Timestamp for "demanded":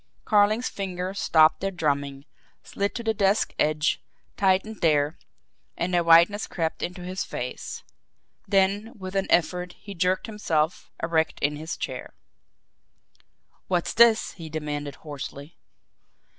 14.49-14.95